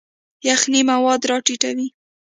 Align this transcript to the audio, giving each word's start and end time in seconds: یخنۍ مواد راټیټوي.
یخنۍ 0.47 0.81
مواد 0.91 1.21
راټیټوي. 1.29 1.87